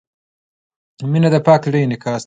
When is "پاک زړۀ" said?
1.47-1.79